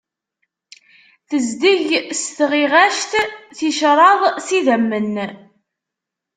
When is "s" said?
2.21-2.23, 4.45-4.47